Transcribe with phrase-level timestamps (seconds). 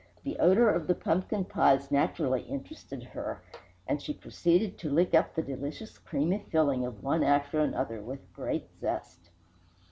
[0.23, 3.43] The odour of the pumpkin pies naturally interested her,
[3.85, 8.33] and she proceeded to lick up the delicious creamy filling of one after another with
[8.33, 9.29] great zest.